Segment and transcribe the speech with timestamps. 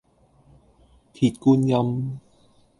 [1.13, 2.19] 鐵觀音